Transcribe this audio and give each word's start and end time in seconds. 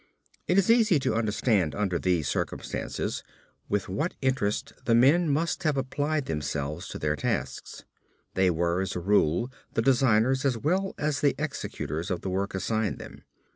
It 0.47 0.57
is 0.57 0.71
easy 0.71 0.97
to 0.97 1.13
understand 1.13 1.75
under 1.75 1.99
these 1.99 2.27
circumstances 2.27 3.21
with 3.69 3.87
what 3.87 4.15
interest 4.19 4.73
the 4.85 4.95
men 4.95 5.29
must 5.29 5.61
have 5.61 5.77
applied 5.77 6.25
themselves 6.25 6.87
to 6.87 6.97
their 6.97 7.15
tasks. 7.15 7.83
They 8.33 8.49
were, 8.49 8.81
as 8.81 8.95
a 8.95 8.99
rule, 8.99 9.51
the 9.75 9.83
designers 9.83 10.43
as 10.43 10.57
well 10.57 10.95
as 10.97 11.21
the 11.21 11.35
executors 11.37 12.09
of 12.09 12.21
the 12.21 12.31
work 12.31 12.55
assigned 12.55 12.97
them. 12.97 13.25